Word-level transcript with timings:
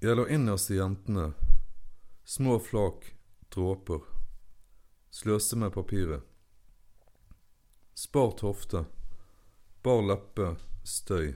Jeg 0.00 0.16
lå 0.16 0.22
innerst 0.32 0.70
i 0.72 0.78
jentene, 0.78 1.26
små 2.24 2.54
flak, 2.64 3.02
dråper. 3.52 4.00
Sløste 5.12 5.58
med 5.60 5.74
papiret. 5.74 6.22
Spart 7.92 8.40
hofte, 8.40 8.80
bar 9.84 10.00
leppe, 10.00 10.54
støy. 10.88 11.34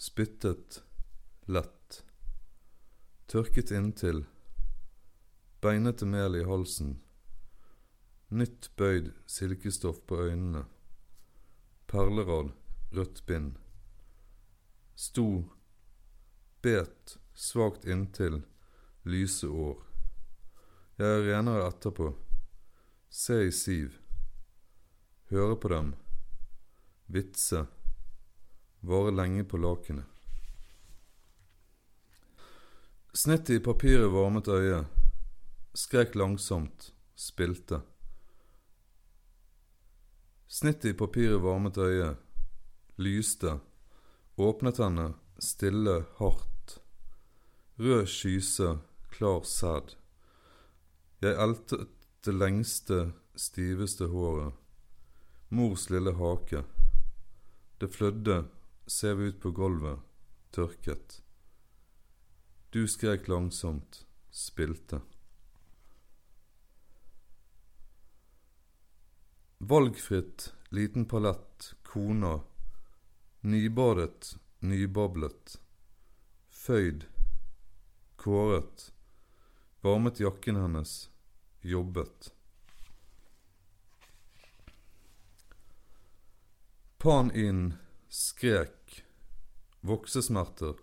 Spyttet, 0.00 0.78
lett. 1.44 1.98
Tørket 3.28 3.74
inntil. 3.76 4.22
Beinete 5.60 6.08
mel 6.08 6.38
i 6.40 6.46
halsen. 6.48 6.94
Nytt 8.32 8.70
bøyd 8.80 9.10
silkestoff 9.26 10.00
på 10.08 10.22
øynene. 10.30 10.64
Perlerad, 11.92 12.54
rødt 12.96 13.20
bind. 13.28 13.52
Sto, 14.96 15.28
bet, 16.64 17.18
svakt 17.34 17.84
inntil, 17.84 18.42
lyse 19.02 19.48
år. 19.48 19.82
Jeg 20.98 21.10
er 21.10 21.24
renere 21.26 21.66
etterpå. 21.68 22.12
Se 23.10 23.40
i 23.48 23.52
siv. 23.52 23.96
Høre 25.30 25.56
på 25.58 25.70
dem. 25.72 25.94
Vitse. 27.10 27.64
Vare 28.86 29.14
lenge 29.14 29.44
på 29.44 29.58
lakenet. 29.58 30.06
Snittet 33.14 33.58
i 33.58 33.62
papiret 33.62 34.10
varmet 34.12 34.48
øyet. 34.48 34.86
Skrek 35.74 36.14
langsomt. 36.14 36.92
Spilte. 37.14 37.80
Snittet 40.46 40.90
i 40.94 40.98
papiret 40.98 41.42
varmet 41.42 41.78
øyet. 41.78 42.18
Lyste. 42.96 43.58
Åpnet 44.38 44.78
henne, 44.78 45.14
stille, 45.38 46.04
hardt. 46.18 46.53
Rød 47.78 48.06
skyse, 48.06 48.78
klar 49.10 49.42
sæd. 49.42 49.96
Jeg 51.22 51.34
eltet 51.42 51.88
det 52.24 52.34
lengste, 52.34 53.12
stiveste 53.34 54.06
håret. 54.06 54.52
Mors 55.50 55.88
lille 55.90 56.12
hake. 56.14 56.62
Det 57.80 57.90
flødde, 57.90 58.44
ser 58.86 59.14
vi 59.14 59.28
ut 59.28 59.40
på 59.40 59.50
gulvet, 59.50 59.98
tørket. 60.52 61.22
Du 62.74 62.86
skrek 62.86 63.26
langsomt, 63.28 64.06
spilte. 64.30 65.00
Valgfritt, 69.58 70.52
liten 70.70 71.08
palett, 71.10 71.74
kona. 71.82 72.38
Nybadet, 73.42 74.36
nybablet. 74.60 75.58
Føyd. 76.50 77.08
Kåret. 78.24 78.92
Varmet 79.80 80.20
jakken 80.20 80.56
hennes. 80.56 81.10
Jobbet. 81.60 82.34
Pan 86.98 87.30
inn, 87.34 87.74
skrek. 88.08 89.04
Voksesmerter. 89.80 90.74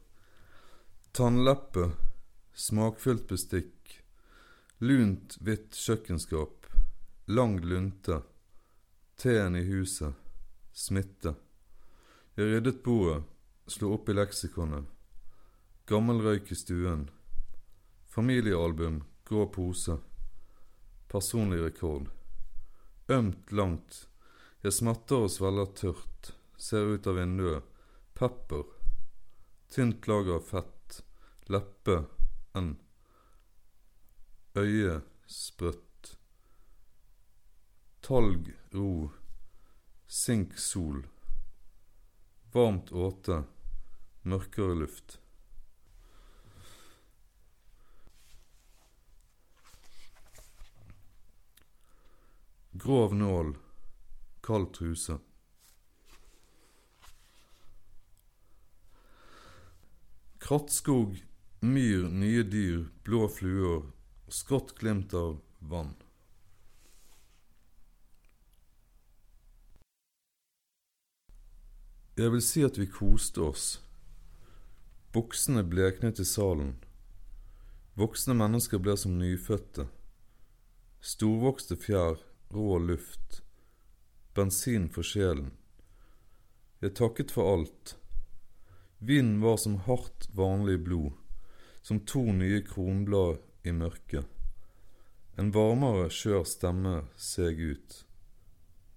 Tannleppe. 1.11 1.91
Smakfullt 2.53 3.25
bestikk. 3.27 4.03
Lunt, 4.77 5.37
hvitt 5.41 5.73
kjøkkenskap. 5.73 6.67
Lang 7.25 7.57
lunte. 7.65 8.19
Teen 9.15 9.57
i 9.57 9.63
huset. 9.65 10.13
Smitte. 10.73 11.33
Jeg 12.37 12.53
ryddet 12.53 12.83
bordet, 12.85 13.23
slo 13.65 13.95
opp 13.97 14.13
i 14.13 14.17
leksikonet. 14.19 14.85
Gammel 15.89 16.21
røyk 16.21 16.53
i 16.53 16.59
stuen. 16.61 17.09
Familiealbum, 18.11 19.03
grå 19.23 19.45
pose. 19.47 19.97
Personlig 21.07 21.61
rekord. 21.63 22.09
Ømt 23.07 23.51
langt. 23.51 24.09
Jeg 24.63 24.75
smatter 24.75 25.23
og 25.23 25.31
svelger 25.31 25.69
tørt. 25.79 26.31
Ser 26.59 26.91
ut 26.91 27.07
av 27.07 27.15
vinduet. 27.15 27.63
Pepper. 28.11 28.65
Tynt 29.71 30.09
lager 30.11 30.41
av 30.41 30.43
fett. 30.49 30.97
Leppe. 31.47 31.97
N. 32.59 32.73
Øye. 34.59 34.99
Sprøtt. 35.25 36.17
Talg, 38.03 38.51
ro. 38.75 38.91
Sink, 40.07 40.59
sol. 40.59 41.05
Varmt 42.51 42.91
åte. 42.91 43.45
Mørkere 44.27 44.75
luft. 44.83 45.21
Grov 52.83 53.15
nål. 53.15 53.57
Kald 54.41 54.73
truse. 54.73 55.17
Krattskog, 60.37 61.25
myr, 61.59 62.07
nye 62.09 62.41
dyr, 62.43 62.87
blå 63.03 63.27
fluer, 63.29 63.83
skrått 64.27 64.73
glimt 64.79 65.13
av 65.13 65.35
vann. 65.59 65.93
Jeg 72.17 72.33
vil 72.33 72.43
si 72.49 72.65
at 72.65 72.81
vi 72.81 72.89
koste 72.89 73.45
oss. 73.45 73.67
Buksene 75.13 75.61
bleknet 75.61 76.17
i 76.17 76.25
salen. 76.25 76.73
Voksne 77.93 78.33
mennesker 78.41 78.81
ble 78.81 78.97
som 78.97 79.21
nyfødte. 79.21 79.85
Storvokste 81.13 81.77
fjær, 81.77 82.17
rå 82.53 82.79
luft. 82.79 83.41
Bensin 84.33 84.89
for 84.89 85.03
sjelen. 85.03 85.51
Jeg 86.81 86.95
takket 86.97 87.31
for 87.31 87.53
alt. 87.53 87.95
Vinden 88.99 89.41
var 89.41 89.57
som 89.57 89.75
hardt, 89.87 90.29
vanlig 90.33 90.79
blod, 90.83 91.13
som 91.81 91.99
to 92.05 92.23
nye 92.31 92.61
kronblad 92.65 93.39
i 93.63 93.73
mørket. 93.73 94.25
En 95.39 95.51
varmere, 95.55 96.09
skjør 96.11 96.43
stemme 96.45 96.95
seg 97.17 97.59
ut. 97.59 97.95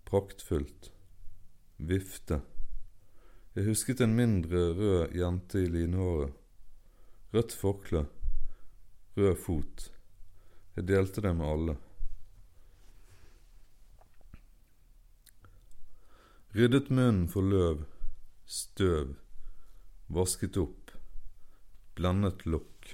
Praktfullt. 0.05 0.91
Vifte. 1.77 2.41
Jeg 3.55 3.69
husket 3.69 4.03
en 4.05 4.17
mindre 4.19 4.67
rød 4.75 5.15
jente 5.15 5.63
i 5.63 5.71
linhåret. 5.71 6.35
Rødt 7.35 7.55
forkle. 7.55 8.05
Rød 9.17 9.37
fot. 9.41 9.89
Jeg 10.77 10.89
delte 10.91 11.23
det 11.23 11.33
med 11.39 11.47
alle. 11.47 11.77
Ryddet 16.55 16.91
munnen 16.91 17.25
for 17.27 17.43
løv, 17.43 17.81
støv, 18.47 19.17
vasket 20.07 20.55
opp, 20.63 20.93
blendet 21.99 22.45
lokk. 22.47 22.93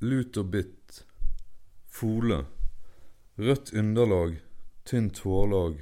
Lut 0.00 0.38
og 0.40 0.48
bitt, 0.54 1.02
fole, 1.84 2.38
rødt 3.36 3.74
underlag, 3.76 4.38
tynt 4.88 5.20
hårlag, 5.26 5.76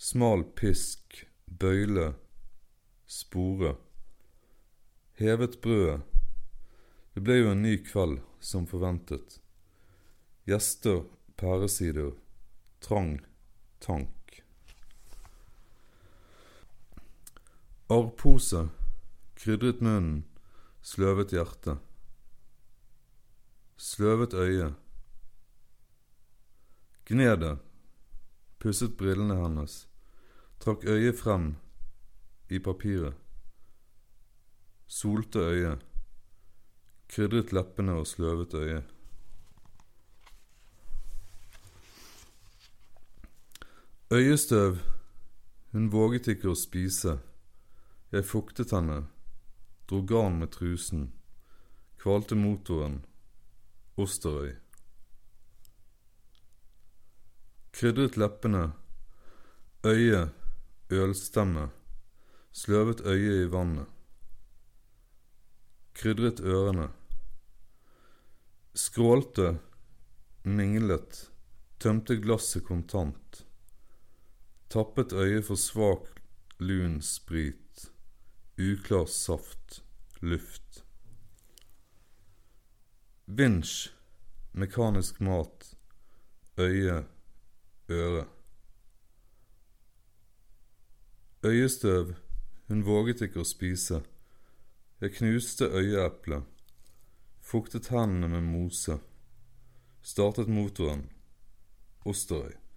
smal 0.00 0.46
pisk, 0.62 1.20
bøyle, 1.44 2.14
spore. 3.04 3.74
Hevet 5.20 5.60
brødet. 5.60 6.00
Det 7.12 7.20
ble 7.28 7.38
jo 7.42 7.52
en 7.52 7.62
ny 7.68 7.76
kveld, 7.84 8.22
som 8.40 8.64
forventet. 8.64 9.42
Gjester, 10.48 11.04
pæresider, 11.36 12.14
trang, 12.80 13.20
tank. 13.78 14.42
Arrpose, 17.90 18.68
krydret 19.34 19.80
munnen, 19.80 20.24
sløvet 20.82 21.32
hjerte. 21.34 21.76
Sløvet 23.76 24.34
øye. 24.34 24.70
Gnedet, 27.04 27.58
pusset 28.62 28.94
brillene 28.96 29.34
hennes, 29.40 29.88
trakk 30.62 30.84
øyet 30.86 31.18
frem 31.18 31.56
i 32.50 32.58
papiret. 32.58 33.18
Solte 34.86 35.38
øyet, 35.38 35.82
krydret 37.08 37.52
leppene 37.52 37.98
og 37.98 38.06
sløvet 38.06 38.54
øyet. 38.54 38.99
Øyestøv, 44.12 44.76
hun 45.72 45.84
våget 45.92 46.26
ikke 46.32 46.48
å 46.50 46.56
spise. 46.58 47.12
Jeg 48.10 48.24
fuktet 48.26 48.72
henne, 48.74 49.04
dro 49.86 50.00
garn 50.02 50.40
med 50.40 50.50
trusen, 50.50 51.04
kvalte 52.02 52.34
motoren, 52.34 52.96
Osterøy. 53.94 54.56
Krydret 57.70 58.18
leppene, 58.18 58.64
øye, 59.86 60.24
ølstemme, 60.90 61.68
sløvet 62.50 63.04
øyet 63.06 63.44
i 63.44 63.52
vannet, 63.52 63.86
krydret 65.94 66.42
ørene, 66.42 66.88
skrålte, 68.74 69.52
minglet, 70.42 71.22
tømte 71.78 72.18
glasset 72.18 72.66
kontant, 72.66 73.44
tappet 74.70 75.12
øyet 75.12 75.44
for 75.44 75.54
svak, 75.54 76.06
lun 76.58 77.00
sprit, 77.02 77.92
uklar 78.58 79.06
saft, 79.06 79.84
luft. 80.20 80.84
Vinsj, 83.26 83.90
mekanisk 84.52 85.20
mat, 85.20 85.74
øye, 86.58 87.04
øre. 87.90 88.26
Øyestøv, 91.44 92.14
hun 92.68 92.86
våget 92.86 93.22
ikke 93.26 93.42
å 93.42 93.48
spise. 93.48 94.02
Jeg 95.00 95.14
knuste 95.16 95.66
øyeeplet, 95.66 96.44
fuktet 97.40 97.88
hendene 97.90 98.28
med 98.28 98.46
mose, 98.52 99.00
startet 100.02 100.48
motoren, 100.48 101.08
Osterøy. 102.04 102.69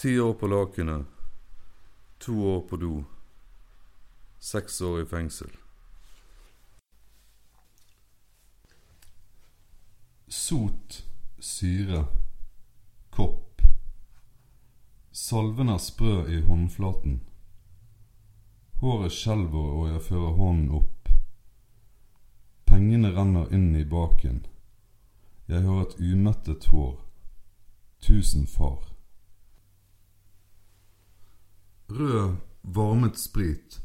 Ti 0.00 0.20
år 0.20 0.32
på 0.32 0.46
lakenet, 0.46 1.06
to 2.18 2.32
år 2.48 2.60
på 2.60 2.76
do, 2.76 3.04
seks 4.38 4.80
år 4.80 5.02
i 5.02 5.06
fengsel. 5.06 5.50
Sot, 10.28 11.02
syre, 11.38 12.06
kopp. 13.10 13.60
Salven 15.12 15.68
er 15.68 15.82
sprø 15.84 16.14
i 16.32 16.40
håndflaten. 16.46 17.18
Håret 18.80 19.12
skjelver 19.12 19.74
og 19.82 19.90
jeg 19.90 20.06
fører 20.06 20.38
hånden 20.38 20.78
opp. 20.80 21.10
Pengene 22.64 23.12
renner 23.18 23.52
inn 23.52 23.74
i 23.76 23.84
baken. 23.84 24.46
Jeg 25.44 25.68
har 25.68 25.84
et 25.84 26.00
umettet 26.00 26.70
hår. 26.72 26.96
Tusen 28.00 28.48
far. 28.48 28.89
Rød, 31.90 32.36
varmet 32.62 33.18
sprit. 33.18 33.82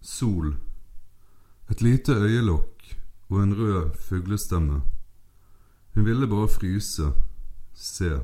Sol. 0.00 0.56
Et 1.70 1.82
lite 1.82 2.12
øyelokk 2.12 2.98
og 3.28 3.42
en 3.42 3.54
rød 3.58 3.96
fuglestemme. 4.00 4.82
Hun 5.94 6.04
ville 6.04 6.28
bare 6.28 6.48
fryse, 6.48 7.02
se. 7.74 8.20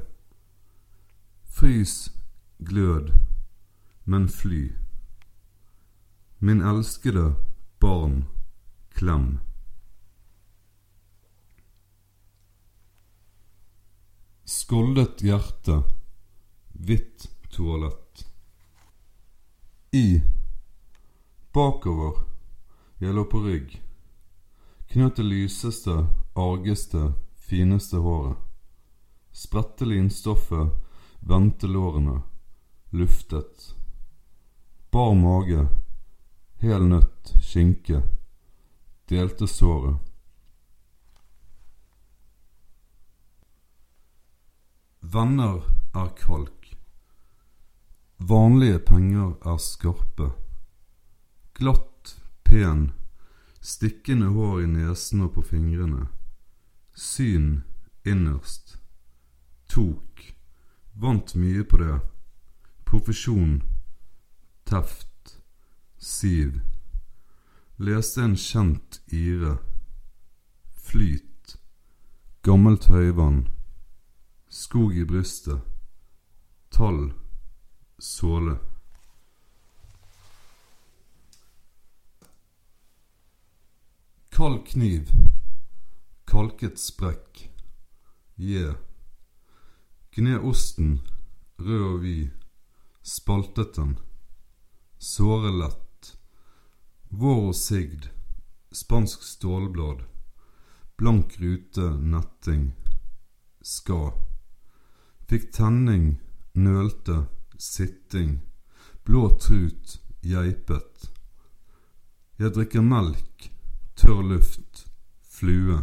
Frys, 1.45 2.13
glød, 2.65 3.11
men 4.05 4.29
fly. 4.29 4.73
Min 6.39 6.63
elskede 6.63 7.35
barn, 7.81 8.25
klem. 8.91 9.39
Skoldet 14.45 15.21
hjerte, 15.21 15.83
hvitt 16.73 17.31
toalett. 17.51 18.04
I. 19.95 20.23
Bakover. 21.53 22.17
Jeg 22.99 23.15
lå 23.15 23.23
på 23.31 23.39
rygg. 23.45 23.77
Knøt 24.91 25.21
det 25.21 25.27
lyseste, 25.29 25.93
argeste, 26.35 27.13
fineste 27.39 28.01
håret. 28.03 28.41
Spredte 29.31 29.87
linstoffet, 29.87 30.73
vendte 31.23 31.71
lårene, 31.71 32.17
luftet. 32.91 33.69
Bar 34.91 35.15
mage, 35.15 35.69
hel 36.59 36.91
nøtt, 36.91 37.37
skinke. 37.39 38.03
Delte 39.07 39.47
såret. 39.47 40.03
Venner 45.15 45.63
er 45.95 46.11
kalk. 46.19 46.64
Vanlige 48.19 48.79
penger 48.79 49.35
er 49.45 49.57
skarpe. 49.57 50.31
Glatt, 51.55 52.23
pen, 52.45 52.93
stikkende 53.61 54.27
hår 54.27 54.61
i 54.61 54.67
nesen 54.67 55.25
og 55.27 55.33
på 55.35 55.43
fingrene. 55.43 56.07
Syn 56.95 57.65
innerst. 58.07 58.79
Tok. 59.69 60.35
Vant 60.95 61.35
mye 61.35 61.65
på 61.65 61.81
det. 61.83 61.99
Profesjon. 62.87 63.63
Teft. 64.65 65.41
Siv. 65.99 66.61
Leste 67.77 68.23
en 68.23 68.37
kjent 68.39 69.01
ire. 69.11 69.57
Flyt. 70.87 71.57
Gammelt 72.43 72.87
høyvann. 72.87 73.49
Skog 74.49 74.95
i 74.95 75.05
brystet. 75.05 75.67
Tall. 76.71 77.11
Såle. 78.05 78.59
Kald 84.29 84.67
kniv. 84.67 85.13
Kalket 86.25 86.79
sprekk. 86.79 87.51
Je. 88.37 88.75
Gne 90.11 90.37
osten, 90.39 90.99
rød 91.57 91.85
og 91.87 92.03
vid. 92.03 92.29
Spaltet 93.03 93.73
den. 93.79 93.95
Såre 94.99 95.55
lett. 95.63 96.11
Vår 97.09 97.41
og 97.47 97.57
sigd. 97.57 98.11
Spansk 98.69 99.25
stålblad. 99.25 100.05
Blank 101.01 101.39
rute, 101.41 101.89
netting. 102.13 102.75
Ska. 103.63 104.03
Fikk 105.25 105.55
tenning, 105.57 106.19
nølte, 106.53 107.23
sitting. 107.59 108.41
Blå 109.05 109.29
trut, 109.39 110.01
geipet. 110.23 111.11
Jeg 112.39 112.55
drikker 112.57 112.83
melk, 112.83 113.51
tørr 113.97 114.23
luft, 114.27 114.87
flue. 115.23 115.83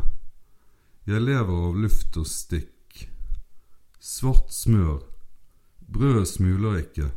Jeg 1.08 1.24
lever 1.24 1.68
av 1.68 1.78
luft 1.80 2.18
og 2.20 2.28
stikk. 2.28 3.06
Svart 4.02 4.52
smør. 4.54 5.00
Brødet 5.92 6.28
smuler 6.28 6.82
ikke. 6.82 7.12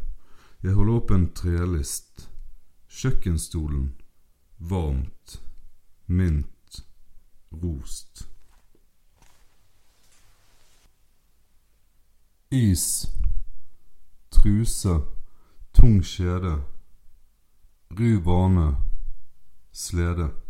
Jeg 0.64 0.76
holder 0.76 1.00
opp 1.00 1.10
en 1.14 1.26
trelist. 1.36 2.28
Kjøkkenstolen. 2.88 3.90
Varmt. 4.58 5.40
Mint. 6.06 6.84
Rost. 7.62 8.26
Is. 12.50 13.06
Truse. 14.44 15.00
Tung 15.72 16.04
skjede. 16.04 16.62
Ru 17.90 18.20
bane, 18.20 18.76
Slede. 19.72 20.43